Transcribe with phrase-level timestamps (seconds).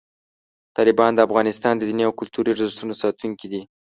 [0.77, 3.61] طالبان د افغانستان د دیني او کلتوري ارزښتونو ساتونکي دي.